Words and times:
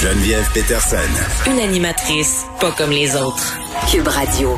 Geneviève 0.00 0.48
Peterson. 0.54 0.96
Une 1.50 1.58
animatrice 1.58 2.44
pas 2.60 2.70
comme 2.70 2.90
les 2.90 3.16
autres. 3.16 3.58
Cube 3.90 4.06
Radio. 4.06 4.56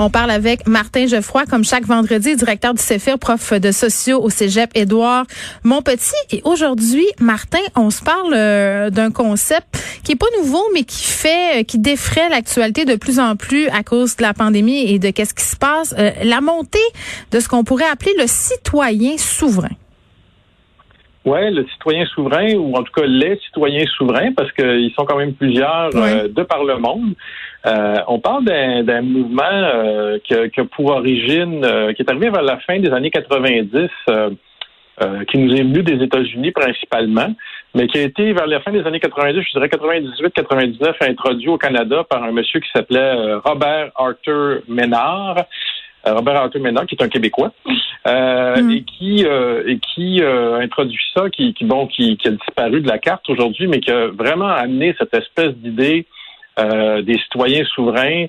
On 0.00 0.10
parle 0.10 0.32
avec 0.32 0.66
Martin 0.66 1.06
Geoffroy, 1.06 1.44
comme 1.46 1.62
chaque 1.62 1.86
vendredi, 1.86 2.34
directeur 2.34 2.74
du 2.74 2.82
CEFIR, 2.82 3.16
prof 3.20 3.52
de 3.52 3.70
sociaux 3.70 4.20
au 4.20 4.30
Cégep 4.30 4.70
Édouard 4.74 5.26
Montpetit. 5.62 6.10
Et 6.32 6.40
aujourd'hui, 6.42 7.06
Martin, 7.20 7.60
on 7.76 7.90
se 7.90 8.02
parle 8.02 8.34
euh, 8.34 8.90
d'un 8.90 9.12
concept 9.12 9.80
qui 10.02 10.10
est 10.10 10.16
pas 10.16 10.26
nouveau, 10.38 10.64
mais 10.74 10.82
qui 10.82 11.04
fait, 11.04 11.60
euh, 11.60 11.62
qui 11.62 11.78
défraie 11.78 12.28
l'actualité 12.28 12.84
de 12.84 12.96
plus 12.96 13.20
en 13.20 13.36
plus 13.36 13.68
à 13.68 13.84
cause 13.84 14.16
de 14.16 14.22
la 14.22 14.34
pandémie 14.34 14.90
et 14.92 14.98
de 14.98 15.10
qu'est-ce 15.10 15.34
qui 15.34 15.44
se 15.44 15.56
passe. 15.56 15.94
Euh, 15.96 16.10
la 16.24 16.40
montée 16.40 16.78
de 17.30 17.38
ce 17.38 17.48
qu'on 17.48 17.62
pourrait 17.62 17.88
appeler 17.88 18.14
le 18.18 18.26
citoyen 18.26 19.16
souverain. 19.18 19.70
Oui, 21.24 21.50
le 21.50 21.66
citoyen 21.68 22.04
souverain, 22.06 22.54
ou 22.54 22.76
en 22.76 22.82
tout 22.82 22.92
cas 22.92 23.06
les 23.06 23.38
citoyens 23.38 23.86
souverains, 23.96 24.32
parce 24.32 24.52
qu'ils 24.52 24.92
sont 24.92 25.06
quand 25.06 25.16
même 25.16 25.32
plusieurs 25.32 25.88
euh, 25.94 26.28
de 26.28 26.42
par 26.42 26.64
le 26.64 26.76
monde. 26.76 27.14
Euh, 27.66 27.96
on 28.08 28.18
parle 28.18 28.44
d'un 28.44 29.00
mouvement 29.00 29.42
euh, 29.42 30.18
qui, 30.22 30.34
a, 30.34 30.64
pour 30.76 30.90
origine, 30.90 31.66
qui 31.96 32.02
est 32.02 32.10
arrivé 32.10 32.28
vers 32.28 32.42
la 32.42 32.58
fin 32.58 32.78
des 32.78 32.90
années 32.90 33.10
90, 33.10 33.88
qui 35.30 35.38
nous 35.38 35.54
est 35.54 35.62
venu 35.62 35.82
des 35.82 36.04
États-Unis 36.04 36.50
principalement, 36.50 37.34
mais 37.74 37.86
qui 37.86 37.98
a 37.98 38.02
été 38.02 38.34
vers 38.34 38.46
la 38.46 38.60
fin 38.60 38.70
des 38.70 38.86
années 38.86 39.00
90, 39.00 39.40
je 39.40 39.58
dirais 39.58 39.68
98-99, 39.68 40.94
introduit 41.08 41.48
au 41.48 41.56
Canada 41.56 42.04
par 42.04 42.22
un 42.22 42.32
monsieur 42.32 42.60
qui 42.60 42.68
s'appelait 42.70 43.34
Robert 43.36 43.92
Arthur 43.96 44.60
Ménard. 44.68 45.46
Robert 46.06 46.36
Arthur 46.36 46.60
Ménard, 46.60 46.86
qui 46.86 46.94
est 46.94 47.02
un 47.02 47.08
Québécois, 47.08 47.52
euh, 48.06 48.56
mm. 48.60 48.70
et 48.70 48.82
qui 48.82 49.24
euh, 49.24 49.64
et 49.66 49.78
qui 49.78 50.22
euh, 50.22 50.60
introduit 50.60 51.00
ça, 51.14 51.30
qui, 51.30 51.54
qui 51.54 51.64
bon, 51.64 51.86
qui, 51.86 52.16
qui, 52.18 52.28
a 52.28 52.32
disparu 52.32 52.80
de 52.82 52.88
la 52.88 52.98
carte 52.98 53.28
aujourd'hui, 53.30 53.66
mais 53.66 53.80
qui 53.80 53.90
a 53.90 54.08
vraiment 54.08 54.48
amené 54.48 54.94
cette 54.98 55.14
espèce 55.14 55.54
d'idée 55.54 56.06
des 56.56 57.18
citoyens 57.24 57.64
souverains. 57.74 58.26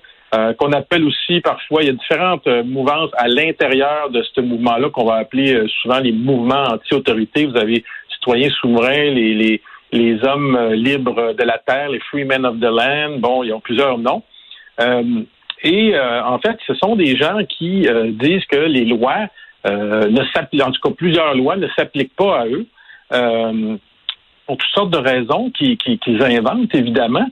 qu'on 0.58 0.72
appelle 0.72 1.04
aussi 1.06 1.42
parfois, 1.42 1.84
il 1.84 1.86
y 1.86 1.90
a 1.90 1.94
différentes 1.94 2.48
mouvances 2.66 3.12
à 3.18 3.28
l'intérieur 3.28 4.10
de 4.10 4.24
ce 4.24 4.42
mouvement-là 4.42 4.90
qu'on 4.90 5.06
va 5.06 5.18
appeler 5.18 5.64
souvent 5.80 6.00
les 6.00 6.12
mouvements 6.12 6.64
anti-autorité. 6.74 7.46
Vous 7.46 7.56
avez 7.56 7.84
citoyens 8.16 8.50
souverains, 8.50 9.12
les, 9.12 9.36
les, 9.36 9.62
les 9.92 10.24
hommes 10.26 10.58
libres 10.74 11.34
de 11.34 11.44
la 11.44 11.60
terre, 11.60 11.90
les 11.90 12.00
free 12.00 12.26
men 12.26 12.48
of 12.48 12.60
the 12.60 12.64
land. 12.64 13.20
Bon, 13.20 13.44
ils 13.44 13.54
ont 13.54 13.60
plusieurs 13.60 14.00
noms. 14.00 14.24
Et 15.66 16.00
en 16.00 16.40
fait, 16.40 16.58
ce 16.66 16.74
sont 16.76 16.96
des 16.96 17.18
gens 17.18 17.40
qui 17.50 17.88
disent 18.14 18.46
que 18.46 18.58
les 18.58 18.86
lois 18.86 19.28
euh, 19.66 20.10
ne 20.10 20.22
s'appliquent, 20.34 20.64
en 20.64 20.72
tout 20.72 20.82
cas 20.82 20.94
plusieurs 20.96 21.34
lois 21.34 21.56
ne 21.56 21.68
s'appliquent 21.76 22.16
pas 22.16 22.42
à 22.42 22.46
eux. 22.46 22.66
Euh, 23.14 23.78
pour 24.46 24.58
toutes 24.58 24.72
sortes 24.76 24.92
de 24.92 24.98
raisons 24.98 25.50
qu'ils 25.50 26.22
inventent, 26.22 26.76
évidemment. 26.76 27.26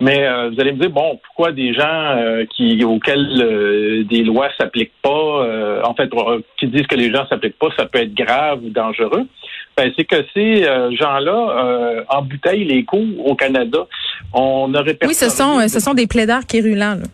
Mais 0.00 0.26
euh, 0.26 0.50
vous 0.50 0.60
allez 0.60 0.72
me 0.72 0.80
dire, 0.80 0.90
bon, 0.90 1.20
pourquoi 1.24 1.52
des 1.52 1.72
gens 1.72 2.16
qui 2.56 2.82
auxquels 2.82 4.04
des 4.08 4.24
lois 4.24 4.48
s'appliquent 4.58 5.00
pas, 5.00 5.80
en 5.84 5.94
fait, 5.94 6.10
qui 6.58 6.66
disent 6.66 6.88
que 6.88 6.96
les 6.96 7.12
gens 7.12 7.24
s'appliquent 7.28 7.58
pas, 7.58 7.68
ça 7.78 7.86
peut 7.86 8.00
être 8.00 8.14
grave 8.14 8.64
ou 8.64 8.70
dangereux? 8.70 9.28
Ben, 9.76 9.92
c'est 9.96 10.04
que 10.04 10.24
ces 10.34 10.64
gens-là 10.64 12.04
embouteillent 12.08 12.64
les 12.64 12.84
coups 12.84 13.14
au 13.24 13.36
Canada. 13.36 13.86
On 14.32 14.74
aurait 14.74 14.98
Oui, 15.06 15.14
ce 15.14 15.30
sont, 15.30 15.68
ce 15.68 15.78
sont 15.78 15.94
des 15.94 16.08
plaidards 16.08 16.46
quérulents. 16.46 16.96
Là. 16.96 17.06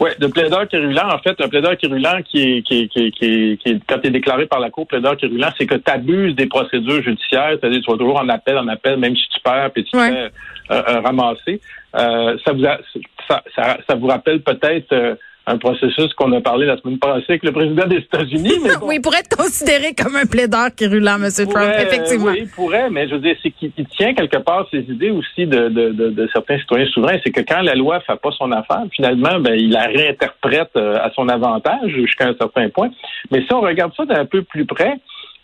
Oui, 0.00 0.10
de 0.18 0.26
plaideur 0.26 0.66
quérulant, 0.68 1.08
en 1.08 1.18
fait, 1.18 1.40
un 1.40 1.48
plaideur 1.48 1.76
quérulant 1.76 2.20
qui 2.22 2.42
est, 2.42 2.62
qui 2.62 2.88
qui 2.88 3.12
qui 3.12 3.58
qui 3.62 3.80
quand 3.86 3.98
tu 4.00 4.08
es 4.08 4.10
déclaré 4.10 4.46
par 4.46 4.58
la 4.58 4.70
Cour 4.70 4.86
plaideur 4.86 5.16
quérulant, 5.16 5.50
c'est 5.56 5.66
que 5.66 5.76
tu 5.76 5.90
abuses 5.90 6.34
des 6.34 6.46
procédures 6.46 7.02
judiciaires, 7.02 7.56
c'est-à-dire 7.60 7.80
tu 7.80 7.90
vas 7.90 7.96
toujours 7.96 8.20
en 8.20 8.28
appel, 8.28 8.58
en 8.58 8.66
appel, 8.68 8.96
même 8.98 9.14
si 9.14 9.28
tu 9.28 9.40
perds, 9.40 9.70
puis 9.72 9.84
tu 9.84 9.92
te 9.92 9.98
fais 9.98 10.10
euh, 10.10 10.28
euh, 10.70 11.00
ramasser. 11.00 11.60
Euh, 11.96 12.36
ça, 12.44 12.52
vous 12.52 12.62
ça, 12.62 13.42
ça, 13.54 13.78
ça, 13.88 13.94
vous 13.94 14.08
rappelle 14.08 14.42
peut-être 14.42 15.16
un 15.46 15.58
processus 15.58 16.12
qu'on 16.14 16.32
a 16.32 16.40
parlé 16.40 16.66
la 16.66 16.78
semaine 16.78 16.98
passée 16.98 17.24
avec 17.28 17.44
le 17.44 17.52
président 17.52 17.86
des 17.86 17.98
États-Unis. 17.98 18.52
oui, 18.82 18.96
il 18.96 19.00
pourrait 19.00 19.20
être 19.20 19.36
considéré 19.36 19.94
comme 19.94 20.16
un 20.16 20.24
plaideur 20.24 20.74
quérulant, 20.74 21.16
M. 21.16 21.28
Trump, 21.48 21.72
effectivement. 21.78 22.30
Oui, 22.30 22.38
il 22.42 22.48
pourrait, 22.48 22.88
mais 22.90 23.08
je 23.08 23.14
veux 23.14 23.20
dire, 23.20 23.36
c'est 23.42 23.50
qu'il 23.50 23.72
tient 23.96 24.14
quelque 24.14 24.38
part 24.38 24.66
ses 24.70 24.80
idées 24.80 25.10
aussi 25.10 25.46
de, 25.46 25.68
de, 25.68 25.90
de, 25.90 26.10
de 26.10 26.28
certains 26.32 26.58
citoyens 26.58 26.86
souverains. 26.86 27.18
C'est 27.22 27.30
que 27.30 27.42
quand 27.42 27.60
la 27.60 27.74
loi 27.74 28.00
fait 28.00 28.18
pas 28.20 28.30
son 28.32 28.50
affaire, 28.52 28.84
finalement, 28.92 29.38
ben, 29.40 29.54
il 29.54 29.70
la 29.70 29.86
réinterprète 29.86 30.70
euh, 30.76 30.96
à 30.96 31.10
son 31.14 31.28
avantage 31.28 31.90
jusqu'à 31.90 32.28
un 32.28 32.34
certain 32.34 32.68
point. 32.70 32.90
Mais 33.30 33.42
si 33.42 33.52
on 33.52 33.60
regarde 33.60 33.92
ça 33.96 34.04
d'un 34.04 34.24
peu 34.24 34.42
plus 34.42 34.64
près, 34.64 34.94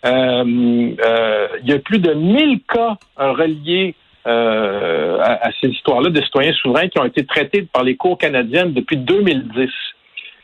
euh, 0.06 0.92
euh, 1.04 1.48
il 1.62 1.68
y 1.68 1.72
a 1.72 1.78
plus 1.78 1.98
de 1.98 2.14
1000 2.14 2.60
cas 2.62 2.96
reliés 3.16 3.94
euh, 4.26 5.18
à, 5.20 5.48
à, 5.48 5.50
ces 5.60 5.68
histoires-là 5.68 6.10
de 6.10 6.20
citoyens 6.22 6.52
souverains 6.52 6.88
qui 6.88 6.98
ont 6.98 7.04
été 7.04 7.24
traités 7.24 7.62
par 7.62 7.84
les 7.84 7.96
cours 7.96 8.18
canadiennes 8.18 8.72
depuis 8.72 8.96
2010. 8.96 9.70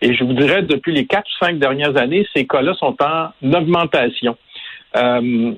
Et 0.03 0.15
je 0.15 0.25
vous 0.25 0.35
dirais, 0.35 0.63
depuis 0.63 0.93
les 0.93 1.07
quatre 1.07 1.27
ou 1.27 1.45
cinq 1.45 1.59
dernières 1.59 1.97
années, 1.97 2.27
ces 2.35 2.47
cas-là 2.47 2.75
sont 2.75 2.97
en 3.03 3.31
augmentation. 3.53 4.37
Euh, 4.97 5.53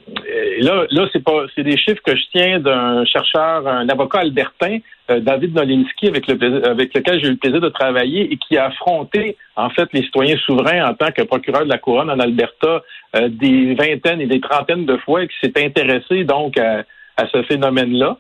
là, 0.61 0.87
là, 0.91 1.09
c'est 1.13 1.23
pas, 1.23 1.45
c'est 1.55 1.63
des 1.63 1.77
chiffres 1.77 2.03
que 2.05 2.17
je 2.17 2.23
tiens 2.33 2.59
d'un 2.59 3.05
chercheur, 3.05 3.67
un 3.69 3.89
avocat 3.89 4.21
albertain, 4.21 4.79
euh, 5.11 5.21
David 5.21 5.55
Nolinski, 5.55 6.09
avec, 6.09 6.27
le, 6.27 6.67
avec 6.67 6.95
lequel 6.95 7.21
j'ai 7.21 7.29
eu 7.29 7.33
le 7.33 7.37
plaisir 7.37 7.61
de 7.61 7.69
travailler 7.69 8.33
et 8.33 8.37
qui 8.37 8.57
a 8.57 8.67
affronté 8.67 9.37
en 9.55 9.71
fait 9.71 9.89
les 9.93 10.03
citoyens 10.03 10.37
souverains 10.39 10.89
en 10.89 10.95
tant 10.95 11.13
que 11.13 11.23
procureur 11.23 11.65
de 11.65 11.69
la 11.69 11.79
couronne 11.79 12.11
en 12.11 12.19
Alberta 12.19 12.83
euh, 13.17 13.29
des 13.29 13.75
vingtaines 13.75 14.21
et 14.21 14.27
des 14.27 14.41
trentaines 14.41 14.87
de 14.87 14.97
fois 14.99 15.23
et 15.23 15.29
qui 15.29 15.37
s'est 15.43 15.65
intéressé 15.65 16.25
donc 16.25 16.59
à, 16.59 16.83
à 17.19 17.27
ce 17.29 17.43
phénomène-là. 17.43 18.17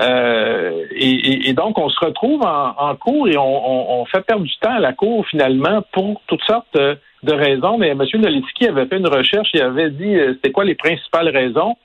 Euh, 0.00 0.84
et, 0.94 1.52
donc, 1.52 1.78
on 1.78 1.88
se 1.88 2.04
retrouve 2.04 2.42
en, 2.44 2.94
cours 2.96 3.28
et 3.28 3.36
on, 3.38 4.04
fait 4.06 4.22
perdre 4.22 4.44
du 4.44 4.56
temps 4.60 4.74
à 4.74 4.80
la 4.80 4.92
cour 4.92 5.26
finalement 5.26 5.82
pour 5.92 6.20
toutes 6.26 6.42
sortes 6.42 6.76
de 6.76 7.32
raisons. 7.32 7.78
Mais 7.78 7.90
M. 7.90 8.02
Nolitsky 8.14 8.66
avait 8.66 8.86
fait 8.86 8.98
une 8.98 9.08
recherche 9.08 9.50
et 9.54 9.60
avait 9.60 9.90
dit 9.90 10.16
euh, 10.16 10.34
c'était 10.34 10.50
quoi 10.50 10.64
les 10.64 10.74
principales 10.74 11.28
raisons? 11.28 11.76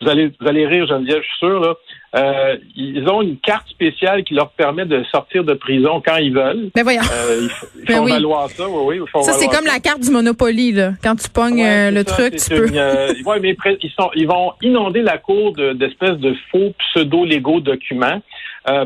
Vous 0.00 0.08
allez 0.08 0.32
vous 0.40 0.46
allez 0.46 0.66
rire, 0.66 0.86
Geneviève, 0.86 1.22
je 1.22 1.26
suis 1.26 1.38
sûr. 1.38 1.60
Là. 1.60 1.74
Euh, 2.16 2.56
ils 2.74 3.08
ont 3.08 3.22
une 3.22 3.38
carte 3.38 3.68
spéciale 3.68 4.24
qui 4.24 4.34
leur 4.34 4.50
permet 4.50 4.84
de 4.84 5.04
sortir 5.12 5.44
de 5.44 5.54
prison 5.54 6.02
quand 6.04 6.16
ils 6.16 6.34
veulent. 6.34 6.70
Mais 6.74 6.82
voyons. 6.82 7.02
Euh, 7.02 7.48
ils, 7.76 7.84
ben 7.86 7.96
font 7.98 8.04
valoir 8.06 8.50
ça, 8.50 8.68
oui, 8.68 8.98
oui. 8.98 9.22
ça, 9.22 9.32
c'est 9.32 9.46
comme 9.46 9.66
la 9.66 9.78
carte 9.78 10.00
du 10.00 10.10
Monopoly, 10.10 10.72
là. 10.72 10.92
Quand 11.02 11.14
tu 11.14 11.28
pognes 11.30 11.64
euh, 11.64 11.90
le 11.92 12.04
truc, 12.04 12.34
tu 12.36 12.50
peux. 12.50 12.66
oui, 12.66 13.36
mais 13.40 13.56
ils, 13.80 13.90
sont, 13.90 14.10
ils 14.16 14.26
vont 14.26 14.52
inonder 14.60 15.02
la 15.02 15.18
cour 15.18 15.52
d'espèces 15.54 16.18
de, 16.18 16.34
faux 16.50 16.74
pseudo-légaux 16.78 17.60
documents. 17.60 18.20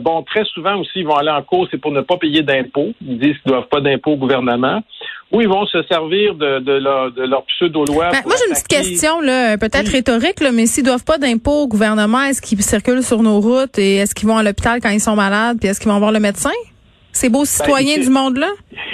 Bon, 0.00 0.22
très 0.22 0.44
souvent 0.44 0.76
aussi, 0.80 1.00
ils 1.00 1.06
vont 1.06 1.16
aller 1.16 1.30
en 1.30 1.42
cours, 1.42 1.66
c'est 1.70 1.78
pour 1.78 1.92
ne 1.92 2.00
pas 2.00 2.16
payer 2.16 2.42
d'impôts. 2.42 2.92
Ils 3.06 3.18
disent 3.18 3.38
qu'ils 3.38 3.52
ne 3.52 3.52
doivent 3.52 3.68
pas 3.68 3.80
d'impôts 3.80 4.12
au 4.12 4.16
gouvernement. 4.16 4.82
Ou 5.32 5.40
ils 5.40 5.48
vont 5.48 5.66
se 5.66 5.82
servir 5.84 6.34
de, 6.34 6.60
de 6.60 6.72
leur, 6.72 7.10
de 7.10 7.22
leur 7.22 7.44
pseudo-loi. 7.46 8.10
Ben, 8.12 8.20
moi, 8.24 8.34
j'ai 8.38 8.48
une 8.48 8.54
petite 8.54 8.68
question, 8.68 9.20
là, 9.20 9.58
peut-être 9.58 9.90
rhétorique, 9.90 10.40
là, 10.40 10.52
mais 10.52 10.66
s'ils 10.66 10.84
doivent 10.84 11.04
pas 11.04 11.18
d'impôts 11.18 11.62
au 11.62 11.66
gouvernement, 11.66 12.22
est-ce 12.22 12.40
qu'ils 12.40 12.62
circulent 12.62 13.02
sur 13.02 13.22
nos 13.22 13.40
routes 13.40 13.78
et 13.78 13.96
est-ce 13.96 14.14
qu'ils 14.14 14.28
vont 14.28 14.36
à 14.36 14.44
l'hôpital 14.44 14.80
quand 14.80 14.90
ils 14.90 15.00
sont 15.00 15.16
malades 15.16 15.58
puis 15.58 15.68
est-ce 15.68 15.80
qu'ils 15.80 15.90
vont 15.90 15.98
voir 15.98 16.12
le 16.12 16.20
médecin? 16.20 16.52
Ces 17.10 17.30
beaux 17.30 17.40
ben, 17.40 17.46
citoyens 17.46 17.98
du 17.98 18.10
monde-là? 18.10 18.48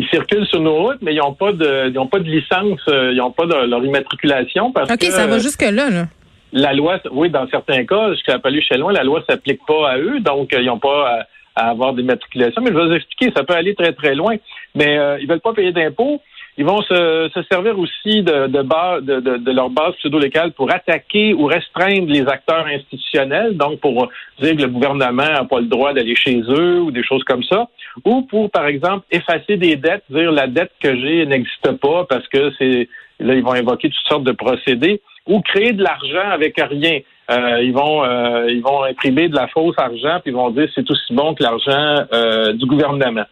Ils 0.00 0.06
circulent 0.10 0.46
sur 0.46 0.60
nos 0.60 0.76
routes, 0.76 0.98
mais 1.02 1.12
ils 1.12 1.18
n'ont 1.18 1.34
pas 1.34 1.50
de, 1.52 1.90
ils 1.90 1.98
ont 1.98 2.06
pas 2.06 2.20
de 2.20 2.30
licence, 2.30 2.78
euh, 2.88 3.10
ils 3.12 3.16
n'ont 3.16 3.32
pas 3.32 3.46
de 3.46 3.66
leur 3.66 3.84
immatriculation 3.84 4.70
parce 4.70 4.88
OK, 4.92 5.02
ça 5.02 5.26
va 5.26 5.40
jusque 5.40 5.62
là, 5.62 5.90
là. 5.90 6.06
La 6.52 6.72
loi, 6.72 6.98
oui, 7.12 7.30
dans 7.30 7.46
certains 7.48 7.84
cas, 7.84 8.14
suis 8.14 8.38
pas 8.38 8.50
chez 8.60 8.78
loin, 8.78 8.92
la 8.92 9.04
loi 9.04 9.22
s'applique 9.28 9.60
pas 9.66 9.90
à 9.90 9.98
eux, 9.98 10.20
donc 10.20 10.52
euh, 10.52 10.60
ils 10.60 10.66
n'ont 10.66 10.78
pas 10.78 11.26
à, 11.54 11.70
avoir 11.70 11.92
d'immatriculation. 11.92 12.62
Mais 12.62 12.70
je 12.70 12.76
vais 12.76 12.86
vous 12.86 12.94
expliquer, 12.94 13.32
ça 13.36 13.44
peut 13.44 13.54
aller 13.54 13.74
très, 13.74 13.92
très 13.92 14.14
loin. 14.14 14.36
Mais 14.74 14.98
euh, 14.98 15.18
ils 15.20 15.28
veulent 15.28 15.40
pas 15.40 15.52
payer 15.52 15.72
d'impôts. 15.72 16.22
Ils 16.56 16.64
vont 16.64 16.82
se, 16.82 17.30
servir 17.48 17.78
aussi 17.78 18.22
de, 18.22 18.48
de, 18.48 18.62
de, 19.20 19.36
de, 19.36 19.52
leur 19.52 19.70
base 19.70 19.94
pseudo-locale 19.98 20.52
pour 20.52 20.72
attaquer 20.72 21.32
ou 21.32 21.46
restreindre 21.46 22.10
les 22.10 22.26
acteurs 22.26 22.66
institutionnels, 22.66 23.56
donc 23.56 23.78
pour 23.78 24.08
dire 24.40 24.56
que 24.56 24.62
le 24.62 24.68
gouvernement 24.68 25.22
n'a 25.22 25.44
pas 25.44 25.60
le 25.60 25.66
droit 25.66 25.92
d'aller 25.92 26.16
chez 26.16 26.40
eux 26.48 26.80
ou 26.80 26.90
des 26.90 27.04
choses 27.04 27.22
comme 27.22 27.44
ça, 27.44 27.68
ou 28.04 28.22
pour, 28.22 28.50
par 28.50 28.66
exemple, 28.66 29.06
effacer 29.12 29.56
des 29.56 29.76
dettes, 29.76 30.02
dire 30.10 30.32
la 30.32 30.48
dette 30.48 30.72
que 30.82 30.96
j'ai 30.96 31.26
n'existe 31.26 31.70
pas 31.80 32.06
parce 32.08 32.26
que 32.26 32.50
c'est 32.58 32.88
là, 33.20 33.34
ils 33.34 33.42
vont 33.42 33.52
invoquer 33.52 33.88
toutes 33.90 34.08
sortes 34.08 34.24
de 34.24 34.32
procédés. 34.32 35.00
Ou 35.28 35.40
créer 35.42 35.72
de 35.72 35.82
l'argent 35.82 36.30
avec 36.30 36.56
rien. 36.56 37.00
Euh, 37.30 37.62
ils 37.62 37.72
vont 37.72 38.04
euh, 38.04 38.50
ils 38.50 38.62
vont 38.62 38.82
imprimer 38.84 39.28
de 39.28 39.36
la 39.36 39.46
fausse 39.48 39.74
argent 39.76 40.18
puis 40.22 40.32
ils 40.32 40.34
vont 40.34 40.50
dire 40.50 40.66
c'est 40.74 40.90
aussi 40.90 41.12
bon 41.12 41.34
que 41.34 41.42
l'argent 41.42 42.06
euh, 42.12 42.54
du 42.54 42.64
gouvernement. 42.64 43.26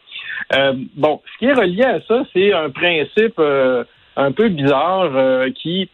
bon, 0.95 1.23
ce 1.33 1.39
qui 1.39 1.47
est 1.47 1.55
relié 1.55 1.85
à 1.85 2.01
ça, 2.07 2.23
c'est 2.33 2.53
un 2.53 2.71
principe 2.71 3.41
un 4.17 4.33
peu 4.33 4.49
bizarre 4.49 5.11
qui 5.55 5.89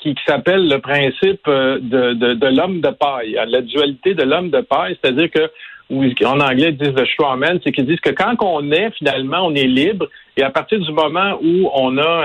qui, 0.00 0.14
s'appelle 0.24 0.68
le 0.68 0.78
principe 0.78 1.48
de, 1.48 2.12
de, 2.12 2.34
de 2.34 2.46
l'homme 2.46 2.80
de 2.80 2.90
paille, 2.90 3.36
la 3.48 3.60
dualité 3.62 4.14
de 4.14 4.22
l'homme 4.22 4.50
de 4.50 4.60
paille, 4.60 4.96
c'est-à-dire 5.02 5.30
que 5.30 5.50
ou 5.88 6.04
en 6.24 6.40
anglais 6.40 6.70
ils 6.70 6.76
disent 6.76 6.94
le 6.96 7.06
strawman, 7.06 7.60
c'est 7.62 7.72
qu'ils 7.72 7.86
disent 7.86 8.00
que 8.00 8.10
quand 8.10 8.34
on 8.40 8.70
est, 8.72 8.90
finalement, 8.98 9.46
on 9.46 9.54
est 9.54 9.66
libre, 9.66 10.08
et 10.36 10.42
à 10.42 10.50
partir 10.50 10.78
du 10.80 10.92
moment 10.92 11.38
où 11.40 11.70
on 11.72 11.96
a 11.96 12.24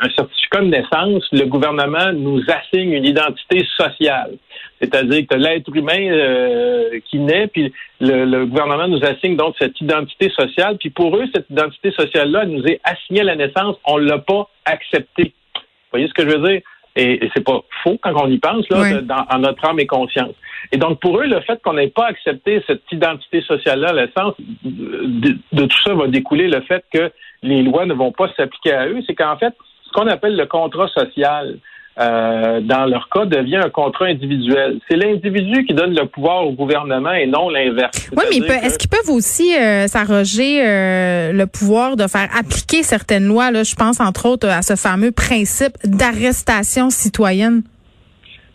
un, 0.00 0.10
certificat 0.14 0.60
de 0.60 0.66
naissance, 0.66 1.24
le 1.32 1.46
gouvernement 1.46 2.12
nous 2.12 2.40
assigne 2.48 2.92
une 2.92 3.04
identité 3.04 3.66
sociale. 3.76 4.34
C'est-à-dire 4.80 5.26
que 5.26 5.34
l'être 5.34 5.74
humain 5.74 5.98
euh, 5.98 7.00
qui 7.06 7.18
naît, 7.18 7.48
puis 7.48 7.72
le, 8.00 8.44
gouvernement 8.44 8.86
nous 8.86 9.02
assigne 9.02 9.36
donc 9.36 9.56
cette 9.58 9.80
identité 9.80 10.30
sociale, 10.30 10.76
puis 10.78 10.90
pour 10.90 11.16
eux, 11.16 11.24
cette 11.34 11.50
identité 11.50 11.90
sociale-là 11.92 12.44
nous 12.44 12.64
est 12.66 12.80
assignée 12.84 13.22
à 13.22 13.24
la 13.24 13.36
naissance, 13.36 13.76
on 13.86 13.98
ne 13.98 14.04
l'a 14.04 14.18
pas 14.18 14.48
acceptée. 14.64 15.32
Vous 15.54 15.92
voyez 15.92 16.06
ce 16.08 16.14
que 16.14 16.28
je 16.28 16.36
veux 16.36 16.48
dire? 16.48 16.60
Et, 16.94 17.24
et 17.24 17.30
c'est 17.34 17.44
pas 17.44 17.60
faux 17.82 17.98
quand 18.02 18.12
on 18.22 18.28
y 18.28 18.38
pense, 18.38 18.68
là, 18.68 19.00
dans, 19.00 19.24
en 19.30 19.38
notre 19.38 19.64
âme 19.64 19.80
et 19.80 19.86
conscience. 19.86 20.34
Et 20.72 20.76
donc, 20.76 21.00
pour 21.00 21.20
eux, 21.20 21.26
le 21.26 21.40
fait 21.40 21.60
qu'on 21.62 21.74
n'ait 21.74 21.88
pas 21.88 22.06
accepté 22.06 22.62
cette 22.66 22.82
identité 22.92 23.40
sociale-là, 23.42 23.92
l'essence 23.92 24.34
de, 24.64 25.36
de, 25.52 25.64
tout 25.64 25.78
ça 25.84 25.94
va 25.94 26.06
découler 26.08 26.48
le 26.48 26.60
fait 26.62 26.84
que 26.92 27.10
les 27.42 27.62
lois 27.62 27.86
ne 27.86 27.94
vont 27.94 28.12
pas 28.12 28.28
s'appliquer 28.36 28.72
à 28.72 28.86
eux. 28.86 29.00
C'est 29.06 29.14
qu'en 29.14 29.36
fait, 29.36 29.54
ce 29.84 29.92
qu'on 29.92 30.06
appelle 30.06 30.36
le 30.36 30.46
contrat 30.46 30.88
social, 30.88 31.58
euh, 32.00 32.60
dans 32.60 32.86
leur 32.86 33.08
cas, 33.08 33.24
devient 33.24 33.56
un 33.56 33.70
contrat 33.70 34.06
individuel. 34.06 34.78
C'est 34.88 34.96
l'individu 34.96 35.64
qui 35.64 35.74
donne 35.74 35.94
le 35.96 36.06
pouvoir 36.06 36.46
au 36.46 36.52
gouvernement 36.52 37.12
et 37.12 37.26
non 37.26 37.48
l'inverse. 37.48 38.08
Oui, 38.16 38.40
mais 38.40 38.60
est-ce 38.62 38.78
qu'ils 38.78 38.88
peuvent 38.88 39.10
aussi 39.10 39.56
euh, 39.56 39.88
s'arroger 39.88 40.64
euh, 40.64 41.32
le 41.32 41.46
pouvoir 41.46 41.96
de 41.96 42.06
faire 42.06 42.28
appliquer 42.38 42.84
certaines 42.84 43.26
lois? 43.26 43.50
Là, 43.50 43.64
je 43.64 43.74
pense 43.74 44.00
entre 44.00 44.26
autres 44.26 44.48
à 44.48 44.62
ce 44.62 44.76
fameux 44.76 45.10
principe 45.10 45.72
d'arrestation 45.84 46.88
citoyenne? 46.90 47.62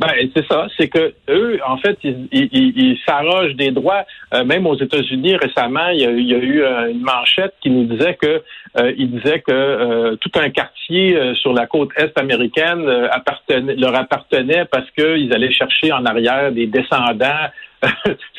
Ben, 0.04 0.30
c'est 0.36 0.46
ça, 0.48 0.68
c'est 0.76 0.90
que 0.90 1.14
eux, 1.30 1.60
en 1.66 1.78
fait, 1.78 1.98
ils, 2.04 2.98
s'arrogent 3.06 3.56
des 3.56 3.72
droits. 3.72 4.04
Euh, 4.34 4.44
même 4.44 4.68
aux 4.68 4.76
États-Unis 4.76 5.38
récemment, 5.38 5.88
il 5.90 6.02
y, 6.02 6.34
a, 6.36 6.38
eu 6.38 6.62
euh, 6.62 6.92
une 6.92 7.02
manchette 7.02 7.54
qui 7.62 7.70
nous 7.70 7.86
disait 7.86 8.16
que 8.16 8.44
euh, 8.78 8.92
il 8.98 9.12
disait 9.12 9.40
que 9.40 10.16
tout 10.16 10.32
un 10.36 10.50
quartier 10.50 11.18
sur 11.36 11.54
la 11.54 11.68
côte 11.68 11.92
est 11.96 12.18
américaine 12.20 12.86
appartenait, 13.12 13.76
leur 13.76 13.96
appartenait 13.96 14.66
parce 14.66 14.90
qu'ils 14.92 15.34
allaient 15.34 15.54
chercher 15.54 15.94
en 15.94 16.06
arrière 16.06 16.52
des 16.52 16.68
descendants, 16.68 17.48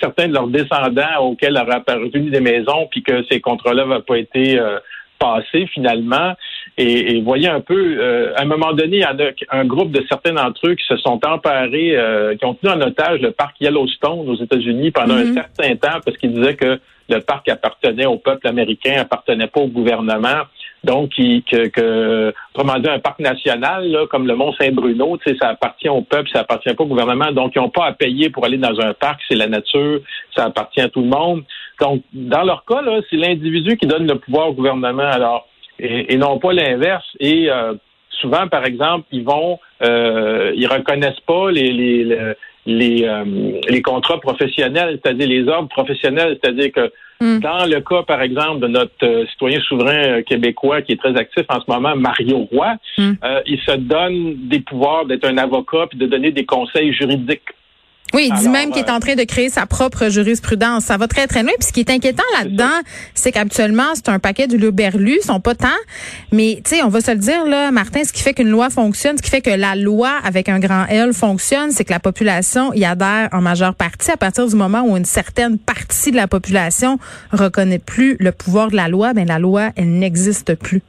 certains 0.00 0.28
de 0.28 0.34
leurs 0.34 0.48
descendants 0.48 1.20
auxquels 1.20 1.56
auraient 1.56 1.76
apparu 1.76 2.10
des 2.10 2.40
maisons, 2.40 2.88
puis 2.90 3.02
que 3.02 3.24
ces 3.30 3.40
contrats-là 3.40 3.86
n'avaient 3.86 4.02
pas 4.02 4.18
été 4.18 4.60
passé 5.18 5.66
finalement. 5.72 6.34
Et, 6.76 7.20
voyez 7.20 7.48
un 7.48 7.60
peu, 7.60 7.96
euh, 8.00 8.34
à 8.36 8.42
un 8.42 8.46
moment 8.46 8.72
donné, 8.72 8.96
il 8.96 9.00
y 9.00 9.04
a 9.04 9.14
un 9.50 9.64
groupe 9.64 9.92
de 9.92 10.04
certains 10.08 10.32
d'entre 10.32 10.66
eux 10.66 10.74
qui 10.74 10.84
se 10.86 10.96
sont 10.96 11.20
emparés, 11.24 11.96
euh, 11.96 12.34
qui 12.34 12.44
ont 12.44 12.54
tenu 12.54 12.72
en 12.72 12.80
otage 12.80 13.20
le 13.20 13.30
parc 13.30 13.60
Yellowstone 13.60 14.28
aux 14.28 14.36
États-Unis 14.36 14.90
pendant 14.90 15.14
un 15.14 15.24
mhm. 15.24 15.34
certain 15.34 15.76
temps 15.76 16.00
parce 16.04 16.16
qu'ils 16.16 16.34
disaient 16.34 16.56
que 16.56 16.80
le 17.08 17.20
parc 17.20 17.48
appartenait 17.48 18.06
au 18.06 18.16
peuple 18.16 18.48
américain, 18.48 18.96
appartenait 19.02 19.46
pas 19.46 19.60
au 19.60 19.68
gouvernement. 19.68 20.42
Donc, 20.82 21.10
que, 21.10 21.68
que, 21.68 22.34
autrement 22.54 22.78
dit, 22.78 22.88
un 22.88 22.98
parc 22.98 23.20
national, 23.20 24.06
comme 24.10 24.26
le 24.26 24.34
Mont 24.34 24.52
Saint-Bruno, 24.54 25.18
ça 25.40 25.48
appartient 25.50 25.88
au 25.88 26.02
peuple, 26.02 26.28
ça 26.32 26.40
appartient 26.40 26.74
pas 26.74 26.84
au 26.84 26.86
gouvernement. 26.86 27.32
Donc, 27.32 27.52
ils 27.54 27.60
n'ont 27.60 27.70
pas 27.70 27.86
à 27.86 27.92
payer 27.92 28.30
pour 28.30 28.44
aller 28.44 28.58
dans 28.58 28.78
un 28.80 28.92
parc, 28.92 29.20
c'est 29.28 29.36
la 29.36 29.46
nature, 29.46 30.00
ça 30.36 30.44
appartient 30.44 30.82
à 30.82 30.88
tout 30.88 31.00
le 31.00 31.08
monde. 31.08 31.44
Donc, 31.80 32.02
dans 32.12 32.42
leur 32.42 32.64
cas, 32.64 32.82
là, 32.82 33.00
c'est 33.08 33.16
l'individu 33.16 33.76
qui 33.76 33.86
donne 33.86 34.06
le 34.06 34.18
pouvoir 34.18 34.48
au 34.50 34.52
gouvernement, 34.52 35.08
alors, 35.10 35.48
et, 35.78 36.16
non 36.16 36.38
pas 36.38 36.52
l'inverse. 36.52 37.06
Et 37.20 37.50
euh, 37.50 37.74
souvent, 38.08 38.48
par 38.48 38.64
exemple, 38.64 39.06
ils 39.12 39.24
vont, 39.24 39.58
euh, 39.82 40.52
ils 40.54 40.66
reconnaissent 40.66 41.20
pas 41.26 41.50
les, 41.50 41.72
les, 41.72 42.34
les, 42.66 43.04
euh, 43.04 43.24
les 43.68 43.82
contrats 43.82 44.20
professionnels, 44.20 44.98
c'est-à-dire 45.02 45.28
les 45.28 45.48
ordres 45.48 45.68
professionnels, 45.68 46.38
c'est-à-dire 46.42 46.72
que 46.72 46.92
hmm. 47.20 47.40
dans 47.40 47.66
le 47.66 47.80
cas, 47.80 48.02
par 48.02 48.22
exemple, 48.22 48.60
de 48.60 48.68
notre 48.68 49.04
euh, 49.04 49.26
citoyen 49.26 49.60
souverain 49.60 50.18
euh, 50.18 50.22
québécois 50.22 50.82
qui 50.82 50.92
est 50.92 51.00
très 51.00 51.16
actif 51.16 51.44
en 51.48 51.60
ce 51.60 51.70
moment, 51.70 51.94
Mario 51.96 52.48
Roy, 52.52 52.74
hmm. 52.98 53.12
il 53.46 53.60
se 53.60 53.76
donne 53.76 54.48
des 54.48 54.60
pouvoirs 54.60 55.04
d'être 55.04 55.26
un 55.26 55.38
avocat 55.38 55.86
puis 55.88 55.98
de 55.98 56.06
donner 56.06 56.30
des 56.30 56.46
conseils 56.46 56.92
juridiques. 56.92 57.42
Oui, 58.12 58.30
il 58.32 58.38
dit 58.38 58.48
même 58.48 58.70
qu'il 58.70 58.82
est 58.84 58.90
en 58.90 59.00
train 59.00 59.16
de 59.16 59.24
créer 59.24 59.48
sa 59.48 59.66
propre 59.66 60.08
jurisprudence. 60.08 60.84
Ça 60.84 60.96
va 60.96 61.08
très, 61.08 61.26
très 61.26 61.42
loin. 61.42 61.52
Puis 61.58 61.68
ce 61.68 61.72
qui 61.72 61.80
est 61.80 61.90
inquiétant 61.90 62.22
là-dedans, 62.38 62.82
c'est 63.12 63.32
qu'habituellement, 63.32 63.94
c'est 63.94 64.08
un 64.08 64.20
paquet 64.20 64.46
du 64.46 64.56
berlu, 64.70 65.18
ils 65.20 65.26
sont 65.26 65.40
pas 65.40 65.56
tant. 65.56 65.66
Mais, 66.30 66.60
tu 66.64 66.76
sais, 66.76 66.82
on 66.84 66.88
va 66.88 67.00
se 67.00 67.10
le 67.10 67.16
dire, 67.16 67.44
là, 67.44 67.72
Martin, 67.72 68.04
ce 68.04 68.12
qui 68.12 68.22
fait 68.22 68.34
qu'une 68.34 68.50
loi 68.50 68.70
fonctionne, 68.70 69.16
ce 69.16 69.22
qui 69.22 69.30
fait 69.30 69.40
que 69.40 69.50
la 69.50 69.74
loi, 69.74 70.10
avec 70.22 70.48
un 70.48 70.60
grand 70.60 70.86
L, 70.86 71.12
fonctionne, 71.12 71.72
c'est 71.72 71.84
que 71.84 71.92
la 71.92 71.98
population 71.98 72.72
y 72.72 72.84
adhère 72.84 73.30
en 73.32 73.40
majeure 73.40 73.74
partie 73.74 74.12
à 74.12 74.16
partir 74.16 74.46
du 74.46 74.54
moment 74.54 74.82
où 74.82 74.96
une 74.96 75.04
certaine 75.04 75.58
partie 75.58 76.12
de 76.12 76.16
la 76.16 76.28
population 76.28 76.98
reconnaît 77.32 77.80
plus 77.80 78.16
le 78.20 78.30
pouvoir 78.30 78.70
de 78.70 78.76
la 78.76 78.86
loi, 78.86 79.12
ben 79.12 79.26
la 79.26 79.40
loi, 79.40 79.70
elle 79.74 79.98
n'existe 79.98 80.54
plus. 80.54 80.82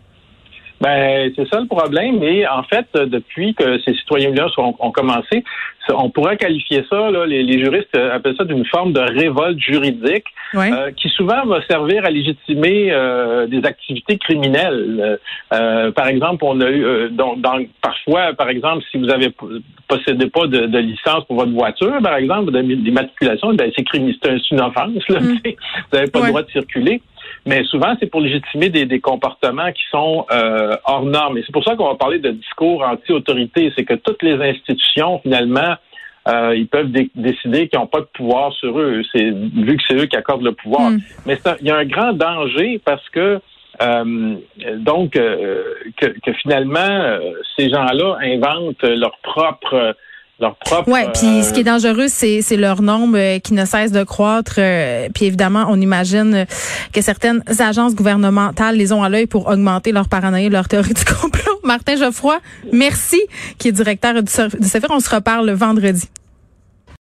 Ben, 0.82 1.32
c'est 1.36 1.48
ça 1.48 1.60
le 1.60 1.68
problème. 1.68 2.22
Et 2.22 2.46
en 2.48 2.64
fait, 2.64 2.88
depuis 2.94 3.54
que 3.54 3.80
ces 3.80 3.94
citoyens-là 3.94 4.48
ont, 4.58 4.92
commencé, 4.92 5.44
on 5.90 6.10
pourrait 6.10 6.38
qualifier 6.38 6.86
ça, 6.90 7.12
là, 7.12 7.26
les, 7.26 7.64
juristes 7.64 7.96
appellent 7.96 8.36
ça 8.38 8.44
d'une 8.44 8.66
forme 8.66 8.92
de 8.92 9.00
révolte 9.00 9.60
juridique 9.60 10.26
euh, 10.56 10.92
qui 10.92 11.10
souvent 11.10 11.46
va 11.46 11.66
servir 11.68 12.06
à 12.06 12.10
légitimer 12.10 12.92
euh, 12.92 13.48
des 13.48 13.66
activités 13.66 14.18
criminelles. 14.18 15.20
Euh, 15.54 15.92
par 15.92 16.08
exemple, 16.08 16.44
on 16.44 16.60
a 16.60 16.70
eu 16.70 17.10
donc, 17.12 17.70
parfois, 17.82 18.34
par 18.34 18.50
exemple, 18.50 18.84
si 18.92 18.98
vous 18.98 19.10
avez 19.10 19.34
possédez 19.88 20.28
pas 20.28 20.48
de, 20.48 20.78
licence 20.78 21.26
pour 21.26 21.38
votre 21.38 21.52
voiture, 21.52 21.94
par 22.02 22.16
exemple, 22.16 22.52
d'immatriculation, 22.52 23.54
ben 23.54 23.72
c'est 23.76 23.86
une 23.94 24.62
offense. 24.62 25.08
Là, 25.10 25.20
mm. 25.20 25.40
Vous 25.44 25.98
n'avez 25.98 26.12
pas 26.12 26.20
le 26.20 26.28
droit 26.28 26.44
de 26.44 26.52
circuler. 26.52 27.02
Mais 27.46 27.64
souvent, 27.66 27.96
c'est 28.00 28.08
pour 28.08 28.22
légitimer 28.22 28.70
des, 28.70 28.86
des, 28.86 29.00
comportements 29.00 29.72
qui 29.72 29.84
sont 29.92 30.26
euh, 30.32 30.76
hors 30.86 31.04
normes. 31.04 31.38
Et 31.38 31.44
c'est 31.46 31.52
pour 31.52 31.64
ça 31.64 31.76
qu'on 31.76 31.88
va 31.88 31.96
parler 31.96 32.20
de 32.20 32.32
discours 32.32 32.84
anti-autorité. 32.84 33.72
C'est 33.76 33.86
que 33.86 33.94
toutes 33.94 34.24
les 34.24 34.34
institutions, 34.34 35.20
finalement, 35.20 35.76
euh, 36.28 36.56
ils 36.56 36.68
peuvent 36.68 36.92
décider 37.14 37.68
qu'ils 37.68 37.80
n'ont 37.80 37.88
pas 37.88 38.00
de 38.00 38.10
pouvoir 38.14 38.52
sur 38.54 38.80
eux. 38.80 39.04
C'est 39.14 39.30
vu 39.30 39.78
que 39.78 39.84
c'est 39.88 39.96
eux 39.96 40.06
qui 40.08 40.16
accordent 40.16 40.44
le 40.44 40.54
pouvoir. 40.54 40.90
Hmm. 40.90 41.00
Mais 41.28 41.38
il 41.62 41.68
y 41.68 41.72
a 41.72 41.78
un 41.78 41.86
grand 41.86 42.14
danger 42.14 42.82
parce 42.84 43.08
que 43.10 43.40
euh, 43.82 44.36
donc 44.78 45.18
euh, 45.18 45.64
que, 45.98 46.06
que, 46.06 46.32
finalement 46.34 46.80
euh, 46.80 47.20
ces 47.58 47.70
gens-là 47.70 48.18
inventent 48.22 48.84
leur 48.84 49.18
propre 49.22 49.96
leur 50.40 50.56
propre. 50.58 50.90
Ouais, 50.90 51.08
puis 51.14 51.44
ce 51.44 51.54
qui 51.54 51.62
est 51.62 51.66
dangereux, 51.66 52.08
c'est 52.08 52.42
c'est 52.42 52.58
leur 52.58 52.82
nombre 52.82 53.18
euh, 53.18 53.40
qui 53.40 53.54
ne 53.54 53.66
cesse 53.66 53.92
de 53.92 54.04
croître. 54.04 54.56
Euh, 54.58 55.08
puis 55.14 55.26
évidemment, 55.26 55.66
on 55.70 55.80
imagine 55.80 56.46
que 56.94 57.02
certaines 57.02 57.44
agences 57.60 57.96
gouvernementales 57.96 58.76
les 58.76 58.92
ont 58.92 59.04
à 59.04 59.10
l'œil 59.10 59.28
pour 59.28 59.48
augmenter 59.48 59.92
leur 59.92 60.10
paranoïa, 60.10 60.50
leur 60.50 60.68
théorie 60.68 60.94
du 60.94 61.06
complot. 61.22 61.60
Martin 61.64 61.96
Geoffroy, 61.96 62.40
merci, 62.72 63.22
qui 63.58 63.70
est 63.70 63.72
directeur 63.72 64.16
du, 64.16 64.22
du 64.24 64.68
On 64.90 65.00
se 65.00 65.14
reparle 65.14 65.52
vendredi. 65.52 66.10